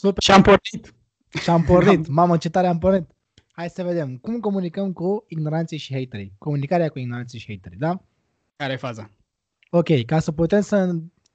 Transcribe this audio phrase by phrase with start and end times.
[0.00, 0.22] Super.
[0.22, 0.94] Și am pornit.
[1.42, 2.06] Și am pornit.
[2.18, 3.10] Mamă, ce tare am pornit.
[3.52, 4.16] Hai să vedem.
[4.16, 6.32] Cum comunicăm cu ignoranții și haterii?
[6.38, 8.00] Comunicarea cu ignoranții și haterii, da?
[8.56, 9.10] Care e faza?
[9.70, 10.94] Ok, ca să putem să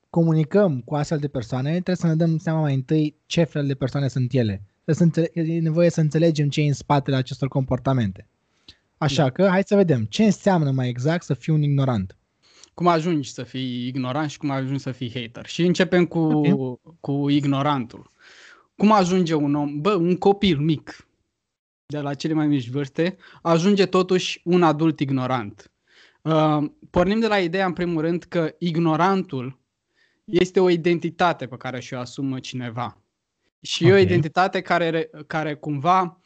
[0.09, 3.75] comunicăm cu astfel de persoane, trebuie să ne dăm seama mai întâi ce fel de
[3.75, 4.61] persoane sunt ele.
[4.83, 8.27] Trebuie să înțele- e nevoie să înțelegem ce e în spatele acestor comportamente.
[8.97, 9.29] Așa Da.
[9.29, 12.17] că, hai să vedem ce înseamnă mai exact să fii un ignorant.
[12.73, 15.45] Cum ajungi să fii ignorant și cum ajungi să fii hater.
[15.45, 16.81] Și începem cu, Ok.
[16.99, 18.11] cu ignorantul.
[18.75, 21.07] Cum ajunge un om, bă, un copil mic,
[21.85, 25.71] de la cele mai mici vârste, ajunge totuși un adult ignorant.
[26.21, 29.61] Uh, pornim de la ideea, în primul rând, că ignorantul
[30.25, 32.97] este o identitate pe care și-o asumă cineva.
[33.61, 34.01] Și e o Ok.
[34.01, 36.21] identitate care, re- care cumva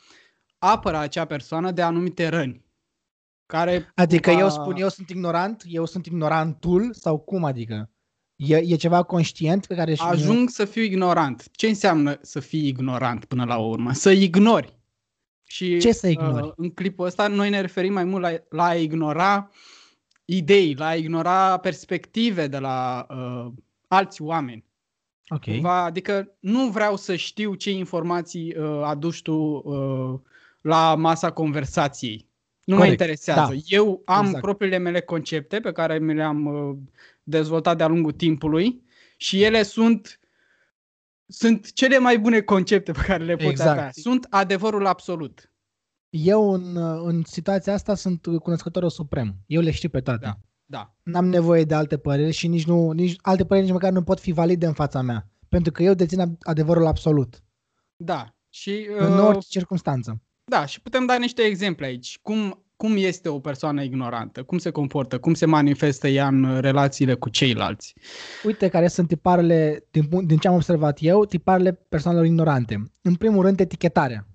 [0.58, 2.66] apără acea persoană de anumite răni.
[3.46, 7.90] Care Adică cumva- eu spun, eu sunt ignorant, eu sunt ignorantul, sau cum adică?
[8.38, 11.48] E, e ceva conștient pe care și Ajung să fiu ignorant.
[11.52, 13.94] Ce înseamnă să fii ignorant până la urmă?
[13.94, 14.76] Să ignori.
[15.44, 16.46] Și Ce să ignori?
[16.46, 19.50] Uh, în clipul ăsta noi ne referim mai mult la, la a ignora
[20.26, 23.52] idei, la a ignora perspective de la uh,
[23.88, 24.66] alți oameni.
[25.30, 25.44] Ok.
[25.44, 30.20] Cumva, adică nu vreau să știu ce informații uh, aduci tu uh,
[30.62, 32.28] la masa conversației.
[32.64, 33.54] Nu mă Corect, interesează.
[33.54, 33.60] da.
[33.66, 34.42] Eu am Exact.
[34.42, 36.76] propriile mele concepte pe care mi le-am uh,
[37.28, 38.84] dezvoltat de-a lungul timpului
[39.18, 40.20] și ele sunt
[41.30, 43.70] sunt cele mai bune concepte pe care le poți Exact.
[43.78, 43.90] avea.
[43.92, 45.52] Sunt adevărul absolut.
[46.10, 49.36] Eu în, în situația asta sunt cunoscătorul suprem.
[49.46, 50.26] Eu le știu pe toate.
[50.26, 50.38] Da.
[50.66, 50.96] Da.
[51.04, 54.20] N-am nevoie de alte păreri și nici nu, nici alte păreri nici măcar nu pot
[54.20, 55.30] fi valide în fața mea.
[55.50, 57.44] Pentru că eu dețin ab- adevărul absolut.
[57.96, 58.36] Da.
[58.50, 60.22] Și, În uh, orice circunstanță.
[60.44, 62.20] Da, și putem da niște exemple aici.
[62.22, 64.44] Cum, cum este o persoană ignorantă?
[64.44, 65.20] Cum se comportă?
[65.20, 67.94] Cum se manifestă ea în uh, relațiile cu ceilalți?
[68.44, 72.92] Uite care sunt tiparele, din, punct- din ce am observat eu, tiparele persoanelor ignorante.
[73.02, 74.28] În primul rând, etichetarea.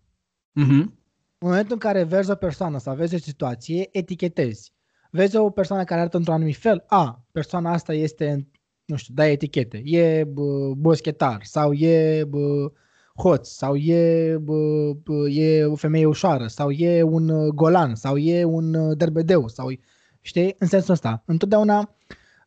[0.53, 1.01] Mhm.
[1.39, 4.73] În momentul în care vezi o persoană sau vezi o situație, etichetezi.
[5.11, 8.49] Vezi o persoană care arată într-un anumit fel, a, persoana asta este,
[8.85, 12.73] nu știu, dai etichete, e bă, boschetar sau e bă,
[13.17, 18.17] hoț sau e, bă, bă, e o femeie ușoară sau e un uh, golan sau
[18.17, 19.73] e un uh, derbedeu sau
[20.21, 21.23] știi, în sensul ăsta.
[21.27, 21.97] Întotdeauna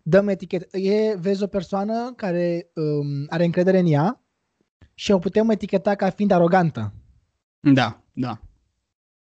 [0.01, 0.79] dăm etichete.
[0.79, 4.21] E, vezi o persoană care um, are încredere în ea
[4.93, 6.93] și o putem eticheta ca fiind arogantă
[7.59, 8.39] Da, da.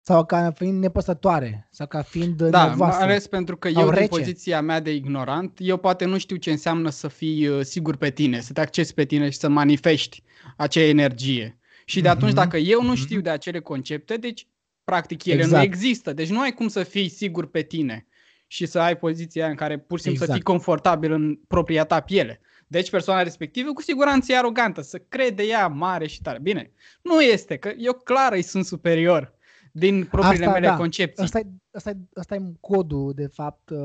[0.08, 3.00] Sau ca fiind nepăsătoare sau ca fiind Da, mai nervoasă.
[3.02, 4.08] ales pentru că Sau eu, din rece.
[4.08, 8.10] poziția mea de ignorant, eu poate nu știu ce înseamnă să fii uh, sigur pe
[8.10, 10.22] tine, să te accesi pe tine și să manifesti
[10.56, 11.58] acea energie.
[11.84, 12.96] Și de atunci, Mhm, dacă eu nu mhm.
[12.96, 14.46] știu de acele concepte, deci,
[14.84, 15.64] practic, ele nu Exact.
[15.64, 16.12] există.
[16.12, 18.06] Deci nu ai cum să fii sigur pe tine
[18.46, 20.56] și să ai poziția în care pur și simplu să fii Exact.
[20.58, 22.40] confortabil în propria ta piele.
[22.66, 26.38] Deci persoana respectivă cu siguranță e arogantă, să crede ea mare și tare.
[26.42, 26.70] Bine,
[27.02, 29.36] nu este, că eu clar îi sunt superior
[29.78, 30.76] din propriile Asta, mele da.
[30.76, 31.24] concepții.
[31.24, 33.78] Asta e, asta, e, asta e codul, de fapt, uh,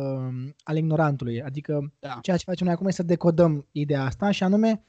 [0.64, 1.42] al ignorantului.
[1.42, 2.20] Adică Da.
[2.22, 4.84] ceea ce facem noi acum este să decodăm ideea asta și anume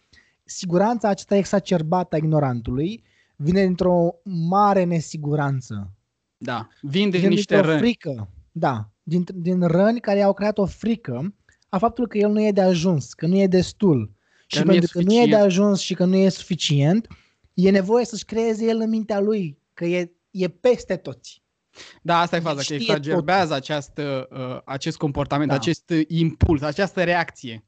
[0.45, 3.03] siguranța aceasta exacerbată a ignorantului
[3.37, 4.15] vine dintr-o
[4.49, 5.91] mare nesiguranță.
[6.37, 7.83] Da, vin de Vine niște dintr-o răni.
[7.83, 8.29] frică.
[8.53, 11.35] Da, din, din răni care i-au creat o frică
[11.69, 14.13] a faptului că el nu e de ajuns, că nu e destul.
[14.47, 15.43] Și nu e pentru că nu e de suficient.
[15.45, 17.07] ajuns și că nu e suficient,
[17.55, 21.43] e nevoie să-și creeze el în mintea lui că e, e peste toți.
[22.03, 25.55] Da, asta e faza, că știe exagerbează această, uh, acest comportament, Da.
[25.55, 27.65] acest uh, impuls, această reacție.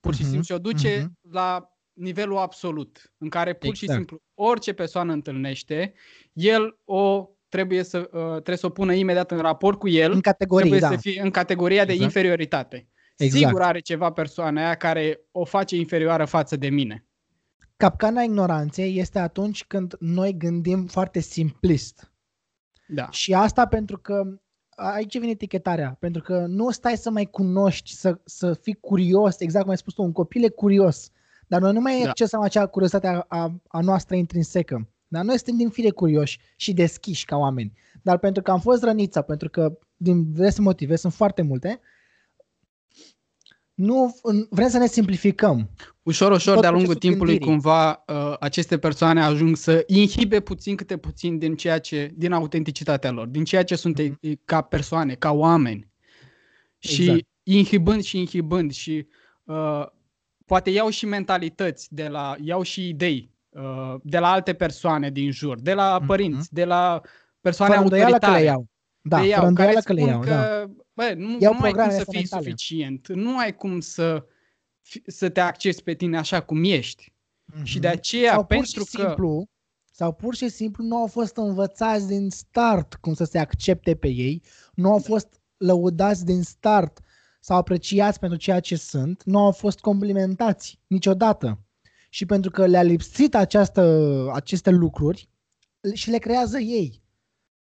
[0.00, 1.32] Pur și Mhm, simplu și o duce mhm.
[1.32, 3.98] la nivelul absolut, în care pur și Exact.
[4.00, 5.94] simplu orice persoană întâlnește,
[6.32, 10.20] el o trebuie să, uh, trebuie să o pună imediat în raport cu el, În
[10.20, 10.94] categorii, trebuie da.
[10.94, 12.14] să fie în categoria de Exact.
[12.14, 12.88] inferioritate.
[13.16, 13.44] Exact.
[13.44, 17.06] Sigur are ceva persoana aia care o face inferioară față de mine.
[17.82, 22.12] Capcana ignoranței este atunci când noi gândim foarte simplist.
[22.88, 23.10] Da.
[23.10, 28.20] Și asta pentru că aici vine etichetarea, pentru că nu stai să mai cunoști, să,
[28.24, 31.10] să fii curios, exact cum ai spus tu, un copil e curios,
[31.46, 32.08] dar noi nu mai Da.
[32.08, 34.88] accesăm acea curiozitate a, a, a noastră intrinsecă.
[35.08, 37.72] Dar noi suntem din fire curioși și deschiși ca oameni.
[38.02, 41.80] Dar pentru că am fost rănița, pentru că din diverse motive, sunt foarte multe,
[43.74, 44.16] nu
[44.50, 45.70] vrem să ne simplificăm.
[46.02, 47.62] Ușor, ușor, Tot de-a lungul procesul timpului, gândirii.
[47.62, 53.10] cumva, uh, aceste persoane ajung să inhibe puțin câte puțin din ceea ce, din autenticitatea
[53.10, 54.18] lor, din ceea ce sunt Mhm.
[54.20, 55.90] ei ca persoane, ca oameni.
[56.78, 57.20] Și Exact.
[57.42, 59.06] inhibând și inhibând și
[59.44, 59.86] uh,
[60.46, 65.30] poate iau și mentalități, de la, iau și idei uh, de la alte persoane din
[65.30, 66.06] jur, de la Mhm.
[66.06, 67.00] părinți, de la
[67.40, 68.42] persoane Fără îndoială că autoritare.
[68.44, 68.66] le iau.
[69.04, 70.81] Da, le iau, fără îndoială care că le spun iau, că, da.
[70.92, 72.42] Bă, nu, Iau nu ai cum programe să fii referentale.
[72.42, 74.24] suficient, nu ai cum să,
[74.80, 77.12] fi- să te accesi pe tine așa cum ești.
[77.12, 77.62] Mm-hmm.
[77.62, 79.02] Și de aceea, sau pentru pur și că...
[79.02, 79.48] Simplu,
[79.94, 84.08] sau pur și simplu nu au fost învățați din start cum să se accepte pe
[84.08, 84.42] ei,
[84.74, 87.00] nu au fost lăudați din start
[87.40, 91.60] sau apreciați pentru ceea ce sunt, nu au fost complimentați niciodată.
[92.10, 95.28] Și pentru că le-a lipsit această, aceste lucruri
[95.92, 97.01] și le creează ei.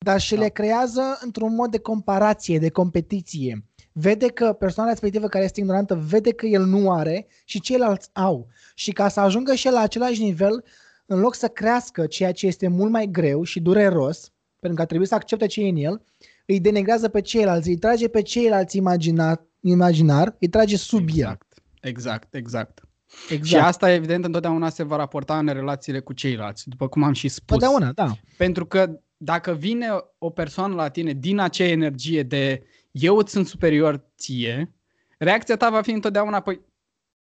[0.06, 0.42] Dar și da.
[0.42, 3.66] le creează într-un mod de comparație, de competiție.
[3.92, 8.48] Vede că persoana respectivă care este ignorantă vede că el nu are și ceilalți au.
[8.76, 10.64] Și ca să ajungă și el la același nivel,
[11.06, 15.08] în loc să crească ceea ce este mult mai greu și dureros, pentru că trebuie
[15.08, 16.02] să accepte ce e în el,
[16.46, 21.90] îi denegrează pe ceilalți, îi trage pe ceilalți imagina, imaginar, îi trage sub exact, el.
[21.90, 22.82] Exact, exact.
[23.30, 23.46] Exact.
[23.46, 27.28] Și asta, evident, întotdeauna se va raporta în relațiile cu ceilalți, după cum am și
[27.28, 27.56] spus.
[27.56, 28.18] Întotdeauna, da.
[28.38, 33.48] Pentru că dacă vine o persoană la tine din acea energie de eu îți sunt
[33.48, 34.74] superior ție,
[35.18, 36.62] reacția ta va fi întotdeauna, păi,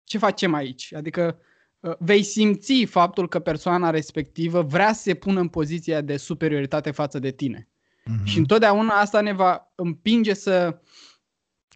[0.03, 0.93] ce facem aici?
[0.93, 1.39] Adică
[1.79, 6.91] uh, vei simți faptul că persoana respectivă vrea să se pună în poziția de superioritate
[6.91, 7.67] față de tine.
[7.67, 8.23] Mm-hmm.
[8.23, 10.79] Și întotdeauna asta ne va împinge să...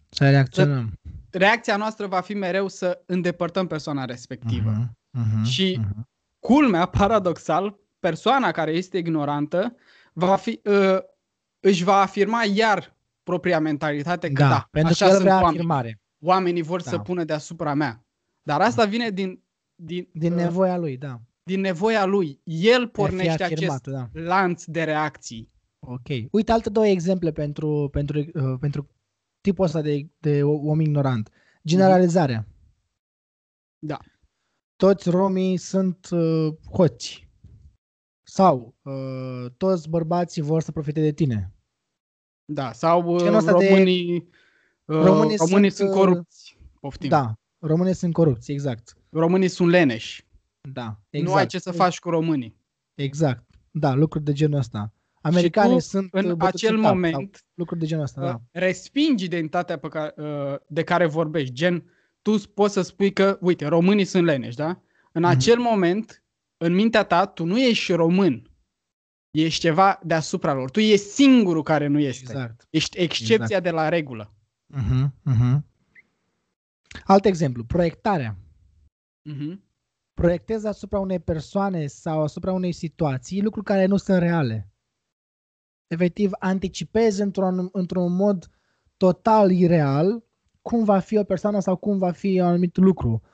[0.08, 0.92] Să reacționăm.
[1.02, 4.72] Să, reacția noastră va fi mereu să îndepărtăm persoana respectivă.
[4.72, 6.02] Uh-huh, uh-huh, și uh-huh.
[6.38, 7.78] culmea, paradoxal,
[8.08, 9.76] persoana care este ignorantă
[10.12, 10.98] va fi, uh,
[11.60, 15.54] își va afirma iar propria mentalitate că da, da pentru așa că el vrea oameni.
[15.54, 16.00] afirmare.
[16.20, 16.90] Oamenii vor da.
[16.90, 18.04] să pună deasupra mea.
[18.42, 19.42] Dar asta vine din
[19.80, 21.20] din, din uh, nevoia lui, da.
[21.42, 22.40] Din nevoia lui.
[22.44, 24.20] El pornește afirmat, acest da.
[24.20, 25.52] lanț de reacții.
[25.78, 26.08] Ok.
[26.30, 28.88] Uite alte două exemple pentru, pentru, uh, pentru
[29.40, 31.30] tipul ăsta de, de om ignorant.
[31.64, 32.46] Generalizarea.
[33.78, 33.98] Da.
[34.76, 37.27] Toți romii sunt uh, hoți.
[38.38, 41.52] Sau uh, toți bărbații vor să profite de tine.
[42.44, 44.20] Da, sau uh, românii,
[44.84, 44.94] de...
[44.94, 46.58] uh, românii, românii sunt, sunt uh, corupți.
[46.80, 47.08] Poftim.
[47.08, 48.96] Da, românii sunt corupți, exact.
[49.10, 50.26] Românii sunt leneși.
[50.60, 51.32] Da, exact.
[51.32, 52.56] Nu ai ce să faci cu românii.
[52.94, 53.44] Exact.
[53.70, 54.92] Da, lucruri de genul ăsta.
[55.20, 58.34] Americanii tu, sunt în acel cap, moment lucruri de genul ăsta, da.
[58.34, 61.54] Uh, respingi identitatea pe care, uh, de care vorbești.
[61.54, 61.92] Gen,
[62.22, 64.82] tu poți să spui că, uite, românii sunt leneși, da?
[65.12, 65.28] În mm-hmm.
[65.28, 66.22] acel moment,
[66.58, 68.50] în mintea ta, tu nu ești român.
[69.30, 70.70] Ești ceva deasupra lor.
[70.70, 72.30] Tu ești singurul care nu este.
[72.32, 72.66] Exact.
[72.70, 73.62] Ești excepția exact.
[73.62, 74.34] de la regulă.
[74.74, 75.58] Uh-huh, uh-huh.
[77.04, 78.36] Alt exemplu, proiectarea.
[79.30, 79.58] Uh-huh.
[80.14, 84.72] Proiectezi asupra unei persoane sau asupra unei situații lucruri care nu sunt reale
[85.88, 88.50] efectiv anticipezi într-un, într-un mod
[88.96, 90.24] total ireal
[90.62, 93.22] cum va fi o persoană sau cum va fi un anumit lucru.
[93.24, 93.28] Uh,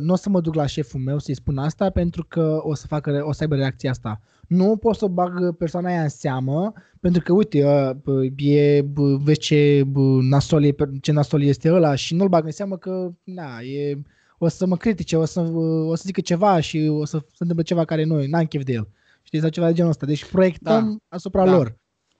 [0.00, 2.86] nu o să mă duc la șeful meu să-i spun asta pentru că o să,
[2.86, 4.20] facă, o să aibă reacția asta.
[4.48, 7.64] Nu pot să bag persoana aia în seamă pentru că, uite,
[8.04, 8.84] uh, e,
[9.22, 9.82] vezi ce
[10.20, 14.02] nasol, e, ce nasol este ăla și nu-l bag în seamă că, na, e,
[14.38, 15.40] o să mă critique, o să,
[15.86, 18.72] o să zică ceva și o să se întâmple ceva care nu, n-am chef de
[18.72, 18.88] el.
[19.22, 20.06] Știți, sau ceva de genul ăsta.
[20.06, 21.16] Deci proiectăm da.
[21.16, 21.50] asupra da.
[21.50, 21.76] lor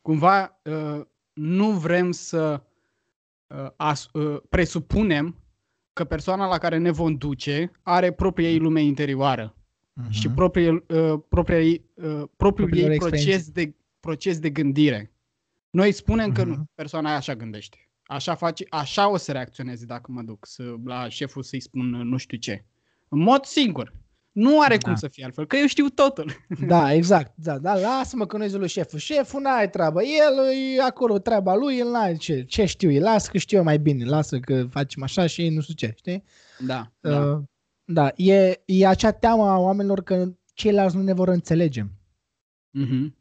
[0.06, 1.00] cumva uh,
[1.32, 2.62] nu vrem să
[3.46, 5.36] uh, as, uh, presupunem
[5.96, 10.10] că persoana la care ne vom duce are propria ei lume interioară uh-huh.
[10.10, 15.12] și proprie, uh, propria ei, uh, propriul ei proces de, proces de gândire.
[15.70, 16.34] Noi spunem uh-huh.
[16.34, 16.70] că nu, mhm.
[16.74, 17.88] persoana aia așa gândește.
[18.02, 22.16] Așa, face, așa o să reacționeze dacă mă duc să, la șeful să-i spun nu
[22.16, 22.64] știu ce.
[23.08, 23.92] În mod singur.
[24.36, 24.86] Nu are da.
[24.86, 26.32] cum să fie altfel, că eu știu totul.
[26.68, 27.32] Da, exact.
[27.36, 28.98] Da, da, lasă-mă că noi lui șeful.
[28.98, 30.02] Șeful n-are treabă.
[30.02, 33.02] El e acolo treaba lui, el n-are ce, ce știu el.
[33.02, 34.04] Lasă că știu eu mai bine.
[34.04, 36.24] Lasă că facem așa și nu știu ce, știi?
[36.58, 36.92] Da.
[37.00, 37.42] Uh, da,
[37.84, 38.12] da.
[38.16, 41.82] E, e acea teamă a oamenilor că ceilalți nu ne vor înțelege.
[41.82, 43.12] Mm-hmm.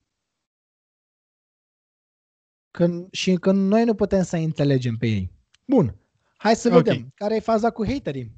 [2.72, 5.31] Când, și când noi nu putem să înțelegem pe ei.
[5.65, 5.95] Bun.
[6.38, 6.81] Hai să okay.
[6.81, 7.12] vedem.
[7.15, 8.31] Care e faza cu haterii?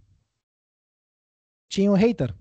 [1.67, 2.35] Ce e un hater?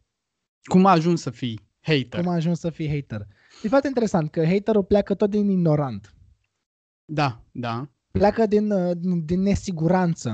[0.68, 2.20] Cum a ajuns să fii hater?
[2.20, 3.26] Cum a ajuns să fii hater?
[3.62, 6.14] E foarte interesant că haterul pleacă tot din ignorant.
[7.04, 7.90] Da, da.
[8.10, 10.28] Pleacă din, uh, din nesiguranță.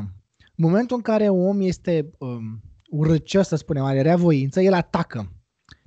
[0.57, 4.73] În momentul în care un om este um, urăcios, să spunem, are rea voință, el
[4.73, 5.33] atacă.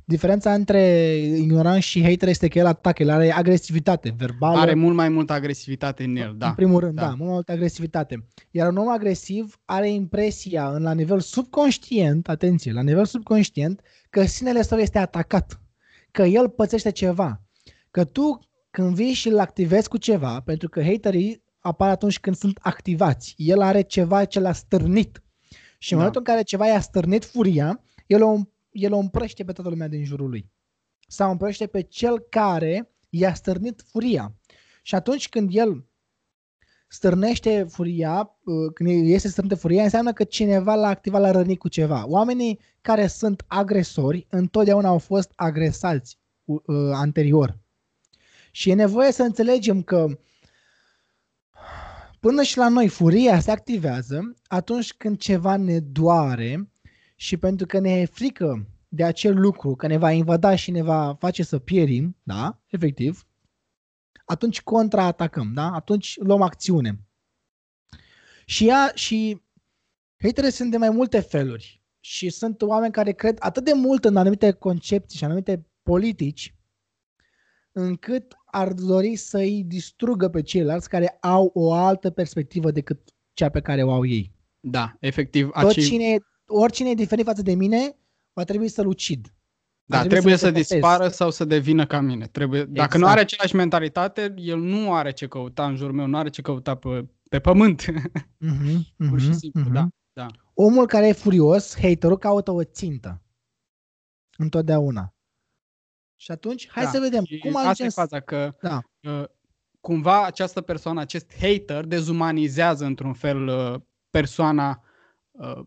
[0.08, 4.60] Diferența între ignorant și hater este că el atacă, el are agresivitate verbală.
[4.60, 6.48] Are mult mai multă agresivitate în el, da.
[6.48, 8.26] În primul rând, da, da mult mai multă agresivitate.
[8.52, 14.26] Iar un om agresiv are impresia, în la nivel subconștient, atenție, la nivel subconștient, că
[14.26, 15.62] sinele său este atacat,
[16.12, 17.42] că el pățește ceva,
[17.92, 18.40] că tu
[18.72, 23.34] când vii și îl activezi cu ceva, pentru că haterii apar atunci când sunt activați,
[23.38, 25.24] el are ceva ce l-a stârnit
[25.78, 26.06] și în da.
[26.06, 28.36] momentul în care ceva i-a stârnit furia, el o,
[28.76, 30.52] el o împrăște pe toată lumea din jurul lui.
[31.08, 34.36] Sau împrăște pe cel care i-a stârnit furia.
[34.82, 35.86] Și atunci când el
[36.88, 41.68] stârnește furia, uh, când este stârnită furia, înseamnă că cineva l-a activat la rănit cu
[41.68, 42.08] ceva.
[42.08, 47.58] Oamenii care sunt agresori întotdeauna au fost agresați uh, anterior.
[48.52, 50.20] Și e nevoie să înțelegem că
[52.20, 56.70] până și la noi furia se activează atunci când ceva ne doare
[57.16, 60.82] și pentru că ne e frică de acel lucru, că ne va invada și ne
[60.82, 63.28] va face să pierim, da, efectiv,
[64.26, 65.72] atunci contraatacăm, da?
[65.72, 67.00] Atunci luăm acțiune.
[68.46, 69.42] Și ea și
[70.24, 74.18] haterii sunt de mai multe feluri și sunt oameni care cred atât de mult în
[74.18, 76.56] anumite concepții și anumite politici
[77.72, 83.00] încât ar dori să-i distrugă pe ceilalți care au o altă perspectivă decât
[83.34, 84.32] cea pe care o au ei.
[84.60, 85.50] Da, efectiv.
[85.52, 85.84] Tot acei...
[85.84, 86.18] cine,
[86.48, 87.98] oricine e diferit față de mine,
[88.34, 89.34] va trebui să-l ucid.
[89.88, 92.28] Da, trebuie, trebuie să, să dispară sau să devină ca mine.
[92.28, 92.78] Trebuie, exact.
[92.78, 96.30] Dacă nu are aceeași mentalitate, el nu are ce căuta în jurul meu, nu are
[96.30, 97.84] ce căuta pe, pe pământ.
[97.84, 99.74] Mm-hmm, Pur și mhm, simplu, mm-hmm.
[99.74, 100.28] da, da.
[100.54, 103.22] Omul care e furios, haterul, caută o țintă.
[104.38, 105.14] Întotdeauna.
[106.16, 106.90] Și atunci, hai da.
[106.90, 107.86] să vedem și cum ajungem...
[107.86, 108.82] Asta e faza, că da.
[109.12, 109.24] uh,
[109.80, 114.84] cumva această persoană, acest hater, dezumanizează într-un fel uh, persoana
[115.32, 115.60] uh,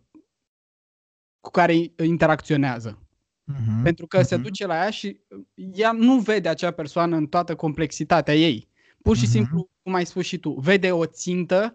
[1.40, 2.99] cu care interacționează.
[3.52, 4.26] Uh-huh, Pentru că uh-huh.
[4.26, 5.21] se duce la ea și
[5.54, 8.68] ea nu vede acea persoană în toată complexitatea ei.
[9.02, 9.30] Pur și uh-huh.
[9.30, 11.75] simplu, cum ai spus și tu, vede o țintă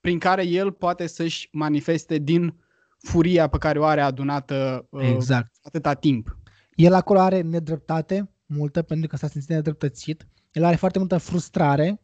[0.00, 2.54] prin care el poate să-și manifeste din
[2.98, 5.56] furia pe care o are adunată uh, exact.
[5.62, 6.36] atâta timp.
[6.74, 10.26] El acolo are nedreptate multă pentru că s-a simțit nedreptățit.
[10.52, 12.00] El are foarte multă frustrare.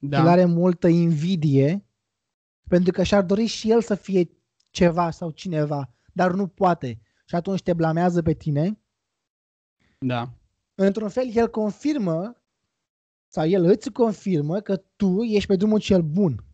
[0.00, 0.18] Da.
[0.18, 1.88] El are multă invidie
[2.68, 4.30] pentru că și-ar dori și el să fie
[4.70, 8.78] ceva sau cineva, dar nu poate și atunci te blamează pe tine.
[9.98, 10.30] Da.
[10.74, 12.42] Într-un fel, el confirmă
[13.28, 16.44] sau el îți confirmă că tu ești pe drumul cel bun.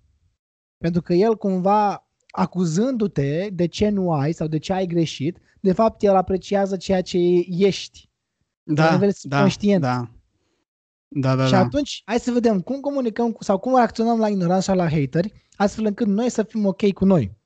[0.77, 5.73] Pentru că el cumva acuzându-te de ce nu ai sau de ce ai greșit, de
[5.73, 7.19] fapt el apreciază ceea ce
[7.49, 8.11] ești.
[8.63, 9.83] Da, la nivel da, conștient.
[9.83, 10.11] Da.
[11.09, 11.59] Da, da, și da.
[11.59, 15.33] atunci, hai să vedem cum comunicăm cu, sau cum reacționăm la ignoranță sau la hateri,
[15.57, 17.43] astfel încât noi să fim ok cu noi.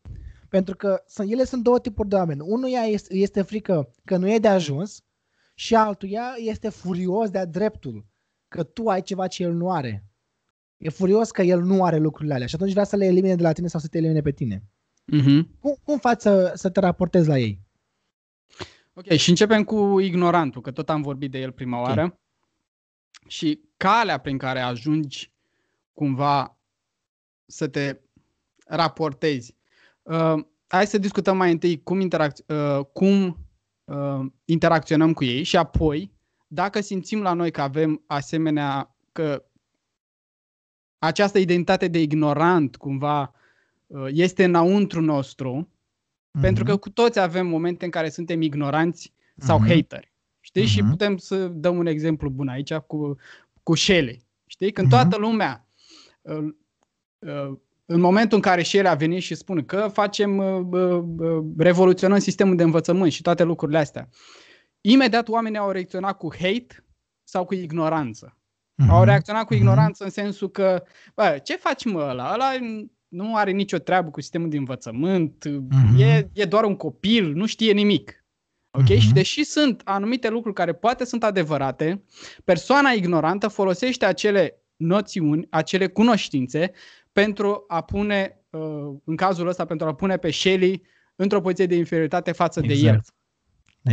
[0.48, 2.40] Pentru că ele sunt două tipuri de oameni.
[2.40, 5.04] Unul este, este frică că nu e de ajuns
[5.54, 8.06] și altul ea este furios de-a dreptul
[8.48, 10.04] că tu ai ceva ce el nu are.
[10.76, 13.42] E furios că el nu are lucrurile alea și atunci vrea să le elimine de
[13.42, 14.62] la tine sau să te elimine pe tine.
[15.12, 15.58] Mm-hmm.
[15.60, 17.60] Cum, cum faci să, să te raportezi la ei?
[18.94, 21.88] Ok, și începem cu ignorantul, că tot am vorbit de el prima okay.
[21.88, 22.20] oară.
[23.26, 25.32] Și calea prin care ajungi
[25.92, 26.58] cumva
[27.46, 28.00] să te
[28.66, 29.56] raportezi
[30.08, 33.38] Uh, hai să discutăm mai întâi cum, interac- uh, cum
[33.84, 36.12] uh, interacționăm cu ei și apoi,
[36.46, 39.44] dacă simțim la noi că avem asemenea, că
[40.98, 43.32] această identitate de ignorant cumva
[43.86, 46.40] uh, este înăuntru nostru, mm-hmm.
[46.40, 49.68] pentru că cu toți avem momente în care suntem ignoranți sau mm-hmm.
[49.68, 50.12] hateri.
[50.40, 50.62] Știi?
[50.62, 50.66] Mm-hmm.
[50.66, 50.90] Și mhm.
[50.90, 53.16] putem să dăm un exemplu bun aici cu,
[53.62, 54.26] cu Shelley.
[54.46, 54.72] Știi?
[54.72, 54.90] Când mm-hmm.
[54.90, 55.68] toată lumea
[56.20, 56.54] uh,
[57.18, 57.58] uh,
[57.90, 61.44] în momentul în care și el a venit și spune că facem, uh, uh, uh,
[61.58, 64.08] revoluționăm sistemul de învățământ și toate lucrurile astea,
[64.80, 66.84] imediat oamenii au reacționat cu hate
[67.24, 68.36] sau cu ignoranță.
[68.36, 68.88] Mm-hmm.
[68.88, 69.62] Au reacționat cu mhm.
[69.62, 70.82] ignoranță în sensul că,
[71.14, 72.32] bă, ce faci mă ăla?
[72.32, 72.50] Ăla
[73.08, 75.98] nu are nicio treabă cu sistemul de învățământ, mm-hmm.
[76.00, 78.24] e, e doar un copil, nu știe nimic.
[78.70, 78.84] Ok?
[78.84, 78.98] Mm-hmm.
[78.98, 82.02] Și deși sunt anumite lucruri care poate sunt adevărate,
[82.44, 86.72] persoana ignorantă folosește acele noțiuni, acele cunoștințe
[87.22, 90.82] pentru a pune, uh, în cazul ăsta, pentru a pune pe Shelly
[91.16, 92.80] într-o poziție de inferioritate față exact.
[92.80, 93.00] de el.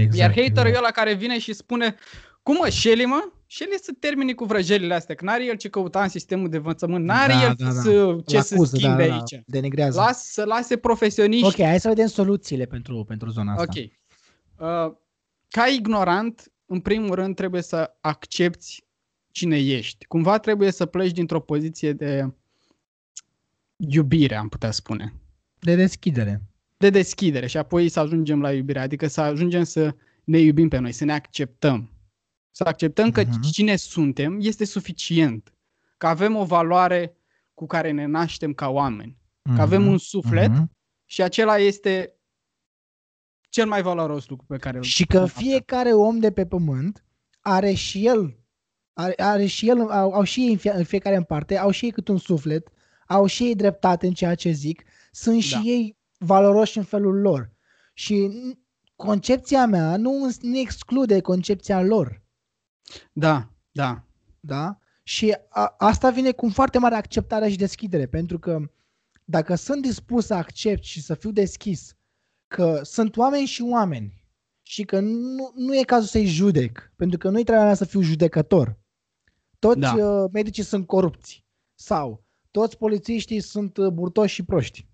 [0.01, 0.75] Exact, Iar haterul exact.
[0.75, 1.95] e ăla care vine și spune,
[2.41, 3.31] cum mă, Shelly mă?
[3.47, 7.05] Shelly să termine cu vrăjelile astea, că n-are el ce căuta în sistemul de învățământ,
[7.05, 7.71] n-are da, el da, da.
[7.71, 9.43] Să, ce L-acuză, să schimbe da, da, aici.
[9.45, 9.99] Denigrează.
[9.99, 11.45] Las, să lase profesioniști.
[11.45, 13.63] Ok, hai să vedem soluțiile pentru, pentru zona asta.
[13.63, 13.91] Ok.
[14.57, 14.95] Uh,
[15.49, 18.83] ca ignorant, în primul rând trebuie să accepti
[19.31, 20.05] cine ești.
[20.05, 22.29] Cumva trebuie să pleci dintr-o poziție de
[23.75, 25.13] iubire, am putea spune.
[25.59, 26.41] De deschidere.
[26.77, 30.77] De deschidere și apoi să ajungem la iubire, adică să ajungem să ne iubim pe
[30.77, 31.89] noi, să ne acceptăm.
[32.51, 33.51] Să acceptăm că uh-huh.
[33.51, 35.53] cine suntem este suficient,
[35.97, 37.17] că avem o valoare
[37.53, 39.55] cu care ne naștem ca oameni, uh-huh.
[39.55, 39.91] că avem mhm.
[39.91, 40.71] un suflet uh-huh.
[41.05, 42.13] și acela este
[43.49, 47.03] cel mai valoros lucru pe care Și că fiecare om de pe pământ
[47.39, 48.45] are și el
[48.97, 51.71] are, are și el, au, au și ei în, fie, în fiecare în parte, au
[51.71, 52.71] și ei cât un suflet,
[53.05, 55.59] au și ei dreptate în ceea ce zic, sunt și da.
[55.59, 57.51] ei valoroși în felul lor.
[57.93, 58.31] Și
[58.95, 62.21] concepția mea nu, nu exclude concepția lor.
[63.13, 64.03] Da, da.
[64.39, 64.79] Da?
[65.03, 68.59] Și a, asta vine cu foarte mare acceptare și deschidere, pentru că
[69.23, 71.95] dacă sunt dispus să accept și să fiu deschis
[72.47, 74.23] că sunt oameni și oameni
[74.61, 78.01] și că nu, nu e cazul să-i judec, pentru că nu-i treaba mea să fiu
[78.01, 78.79] judecător.
[79.59, 79.93] Toți da.
[79.93, 82.24] uh, medicii sunt corupți sau
[82.55, 84.87] toți polițiștii sunt uh, burtoși și proști.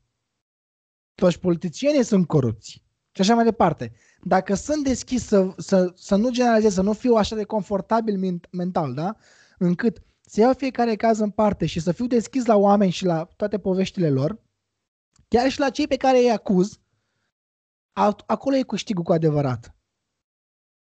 [1.13, 3.91] Toți politicienii sunt corupți și așa mai departe.
[4.23, 8.93] Dacă sunt deschis să, să, să nu generalizez, să nu fiu așa de confortabil mental,
[8.93, 9.15] da?
[9.57, 13.25] încât să iau fiecare caz în parte și să fiu deschis la oameni și la
[13.35, 14.39] toate poveștile lor,
[15.27, 16.79] chiar și la cei pe care îi acuz,
[18.25, 19.75] acolo e câștigul cu adevărat.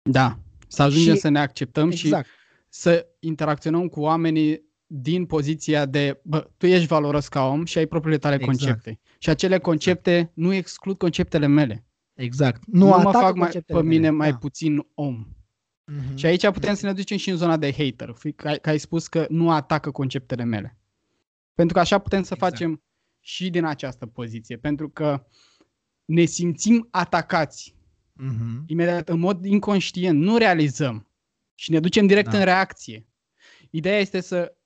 [0.03, 2.27] Da, să ajungem și, să ne acceptăm exact.
[2.27, 2.33] și
[2.69, 7.87] să interacționăm cu oamenii din poziția de, bă, tu ești valoros ca om și ai
[7.87, 8.59] propriile tale exact.
[8.59, 9.01] concepte.
[9.19, 10.33] Și acele concepte exact.
[10.35, 11.87] nu exclud conceptele mele.
[12.15, 12.63] Exact.
[12.67, 14.11] Nu, nu mă fac mai, pe mine mele.
[14.11, 14.37] mai da.
[14.37, 15.27] puțin om.
[15.93, 16.15] Mm-hmm.
[16.15, 18.79] Și aici putem să ne ducem și în zona de hater, că ai, că ai
[18.79, 20.79] spus că nu atacă conceptele mele.
[21.55, 22.53] Pentru că așa putem să exact.
[22.53, 22.83] facem
[23.21, 25.27] și din această poziție, pentru că
[26.05, 27.75] ne simțim atacați
[28.23, 28.67] mm-hmm.
[28.67, 31.11] imediat, în mod inconștient, nu realizăm
[31.55, 32.39] și ne ducem direct da.
[32.39, 33.07] în reacție.
[33.71, 34.58] Ideea este să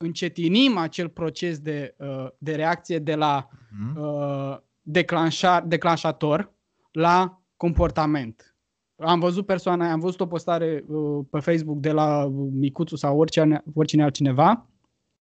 [0.00, 3.96] încetinim acel proces de, uh, de reacție de la mm-hmm.
[3.96, 6.52] uh, declanșa, declanșator
[6.92, 8.54] la comportament.
[8.96, 13.62] Am văzut persoana, am văzut o postare uh, pe Facebook de la Micuțu sau oricine,
[13.74, 14.66] oricine altcineva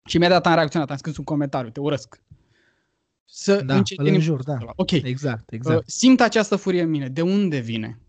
[0.05, 2.21] și imediat am reacționat, am scris un comentariu, te urăsc.
[3.25, 4.19] Să da, încetinim.
[4.19, 4.57] Jur, da.
[4.75, 4.91] Ok.
[4.91, 5.77] Exact, exact.
[5.77, 7.07] Uh, simt această furie în mine.
[7.07, 7.99] De unde vine?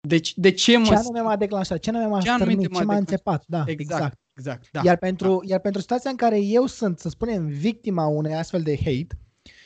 [0.00, 0.84] Deci, de ce mă...
[0.84, 1.78] Ce anume m-a declanșat?
[1.78, 2.74] Ce anume m-a ce stărnit?
[2.74, 3.44] Ce m-a înțepat?
[3.46, 3.80] Da, exact.
[3.80, 4.18] exact.
[4.38, 5.50] Exact da, iar, pentru, da.
[5.50, 9.18] iar pentru situația în care eu sunt, să spunem, victima unei astfel de hate,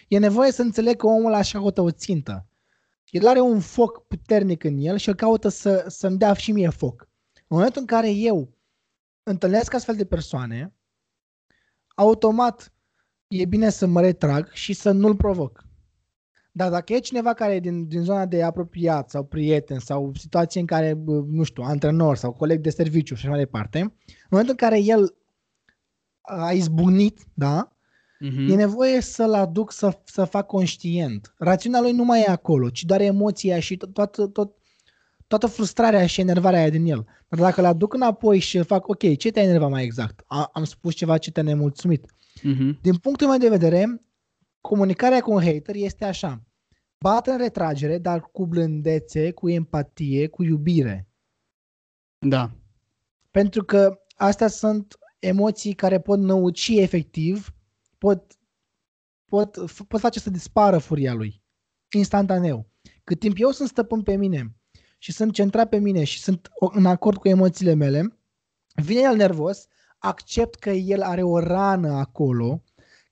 [0.09, 2.47] e nevoie să înțeleg că omul așa caută o țintă.
[3.11, 6.69] El are un foc puternic în el și el caută să, să-mi dea și mie
[6.69, 7.09] foc.
[7.35, 8.57] În momentul în care eu
[9.23, 10.75] întâlnesc astfel de persoane,
[11.95, 12.73] automat
[13.29, 15.64] e bine să mă retrag și să nu-l provoc.
[16.54, 20.61] Dar dacă e cineva care e din, din zona de apropiat sau prieten sau situație
[20.61, 24.57] în care, nu știu, antrenor sau coleg de serviciu și așa mai departe, în momentul
[24.61, 25.14] în care el
[26.22, 27.68] a izbunit, da,
[28.24, 28.50] uh-huh.
[28.50, 31.35] e nevoie să-l aduc să, să fac conștient.
[31.38, 34.55] Rațiunea lui nu mai e acolo, ci doar emoția și tot, tot, tot,
[35.27, 37.07] toată frustrarea și enervarea aia din el.
[37.29, 40.24] Dar dacă l aduc înapoi și fac, ok, ce te-a enervat mai exact?
[40.27, 42.12] A, am spus ceva ce te-a nemulțumit.
[42.38, 42.81] Uh-huh.
[42.83, 44.03] Din punctul meu de vedere,
[44.62, 46.42] comunicarea cu un hater este așa.
[46.98, 51.09] Bată în retragere, dar cu blândețe, cu empatie, cu iubire.
[52.18, 52.51] Da.
[53.31, 57.55] Pentru că astea sunt emoții care pot năuci efectiv,
[57.98, 58.38] pot,
[59.25, 59.57] pot,
[59.88, 61.42] pot face să dispară furia lui.
[61.96, 62.70] Instantaneu.
[63.05, 64.55] Cât timp eu sunt stăpân pe mine
[64.98, 68.18] și sunt centrat pe mine și sunt în acord cu emoțiile mele,
[68.75, 69.66] vine el nervos,
[69.98, 72.62] accept că el are o rană acolo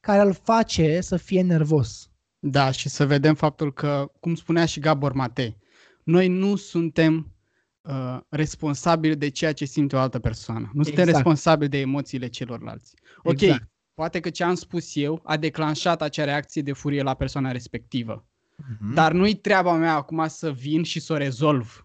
[0.01, 2.11] care îl face să fie nervos.
[2.39, 5.57] Da, și să vedem faptul că, cum spunea și Gabor Matei,
[6.03, 7.33] noi nu suntem
[7.81, 10.71] uh, responsabili de ceea ce simte o altă persoană.
[10.73, 10.97] Nu exact.
[10.97, 12.95] suntem responsabili de emoțiile celorlalți.
[13.23, 13.71] Ok, exact.
[13.95, 18.25] poate că ce am spus eu a declanșat acea reacție de furie la persoana respectivă.
[18.25, 18.95] Uh-huh.
[18.95, 21.85] Dar nu-i treaba mea acum să vin și să o rezolv.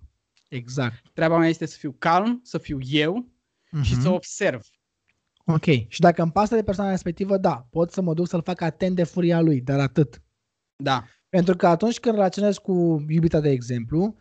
[0.49, 1.01] Exact.
[1.13, 3.29] Treaba mea este să fiu calm, să fiu eu
[3.77, 3.81] uh-huh.
[3.81, 4.61] și să observ.
[5.45, 5.65] Ok.
[5.87, 8.95] Și dacă îmi pasă de persoana respectivă, da, pot să mă duc să-l fac atent
[8.95, 10.21] de furia lui, dar atât.
[10.75, 11.03] Da.
[11.29, 14.15] Pentru că atunci când relaționez cu iubita, de exemplu,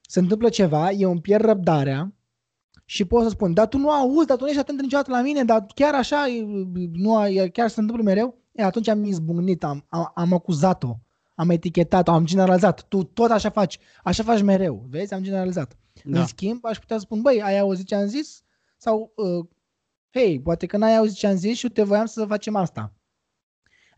[0.00, 2.14] se întâmplă ceva, eu îmi pierd răbdarea
[2.84, 5.22] și pot să spun, dar tu nu auzi, dar tu nu ești atent niciodată la
[5.22, 6.26] mine, dar chiar așa,
[6.92, 7.18] nu,
[7.52, 10.98] chiar se întâmplă mereu, e, atunci am izbucnit, am, am, am acuzat-o,
[11.34, 12.82] am etichetat-o, am generalizat.
[12.88, 15.78] Tu tot așa faci, așa faci mereu, vezi, am generalizat.
[16.04, 16.20] Da.
[16.20, 18.42] În schimb, aș putea spun, băi, ai auzit ce am zis?
[18.76, 19.46] Sau, uh,
[20.12, 22.92] hei, poate că n-ai auzit ce am zis și te voiam să facem asta.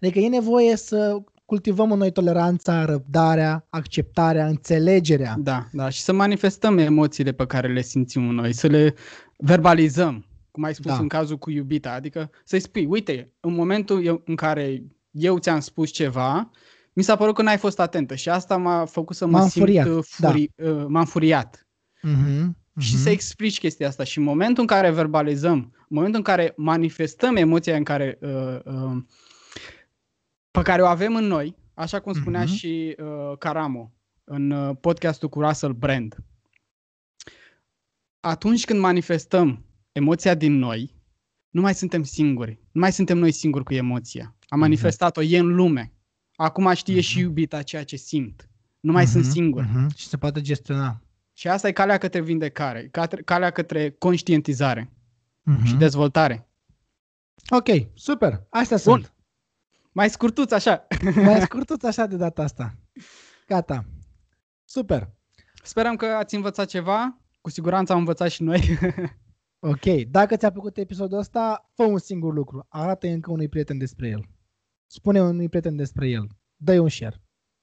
[0.01, 5.35] Adică e nevoie să cultivăm în noi toleranța, răbdarea, acceptarea, înțelegerea.
[5.39, 8.95] Da, da, și să manifestăm emoțiile pe care le simțim în noi, să le
[9.37, 10.99] verbalizăm, cum ai spus da.
[10.99, 15.91] în cazul cu iubita, adică să-i spui, uite, în momentul în care eu ți-am spus
[15.91, 16.51] ceva,
[16.93, 19.65] mi s-a părut că n-ai fost atentă și asta m-a făcut să mă m-am simt
[19.65, 19.87] furiat.
[19.87, 20.69] Uh, furi, da.
[20.69, 21.67] uh, m-am furiat.
[22.03, 22.79] Uh-huh, uh-huh.
[22.79, 24.05] Și să explici chestia asta.
[24.05, 28.59] Și în momentul în care verbalizăm, în momentul în care manifestăm emoția în care uh,
[28.65, 29.03] uh,
[30.51, 32.57] pe care o avem în noi, așa cum spunea uh-huh.
[32.57, 33.93] și uh, Caramo
[34.25, 36.17] în uh, podcastul cu Russell Brand.
[38.21, 40.95] Atunci când manifestăm emoția din noi,
[41.51, 42.59] nu mai suntem singuri.
[42.73, 44.23] Nu mai suntem noi singuri cu emoția.
[44.25, 44.61] Am exact.
[44.61, 45.93] manifestat-o, e în lume.
[46.35, 47.05] Acum știe uh-huh.
[47.05, 48.49] și iubita ceea ce simt.
[48.81, 49.09] Nu mai uh-huh.
[49.09, 49.65] sunt singur.
[49.65, 49.97] Uh-huh.
[49.97, 51.03] Și se poate gestiona.
[51.33, 52.91] Și asta e calea către vindecare,
[53.25, 54.93] calea către conștientizare
[55.51, 55.65] uh-huh.
[55.65, 56.49] și dezvoltare.
[57.51, 58.47] Ok, super.
[58.51, 58.95] Astea Bun.
[58.95, 59.15] sunt.
[59.93, 60.87] Mai scurtuț așa.
[61.25, 62.75] Mai scurtuț așa de data asta.
[63.47, 63.85] Gata.
[64.65, 65.11] Super.
[65.63, 67.21] Sperăm că ați învățat ceva.
[67.41, 68.61] Cu siguranță am învățat și noi.
[69.65, 69.85] Ok.
[70.11, 72.67] Dacă ți-a plăcut episodul ăsta, fă un singur lucru.
[72.69, 74.29] Arată încă unui prieten despre el.
[74.87, 76.27] Spune unui prieten despre el.
[76.57, 77.23] Dă-i un share.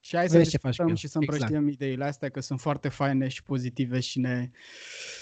[0.09, 0.95] Și hai să Vezi ce faci cu discutăm el.
[0.95, 1.39] și să Exact.
[1.41, 4.49] împrăștiem ideile astea că sunt foarte faine și pozitive și ne...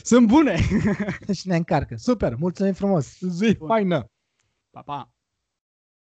[0.03, 0.57] Sunt bune!
[1.39, 1.95] Și ne încarcă.
[1.95, 2.35] Super.
[2.35, 3.17] Mulțumim frumos.
[3.19, 3.67] Zi Bun.
[3.67, 4.09] faină.
[4.69, 5.11] Pa, pa!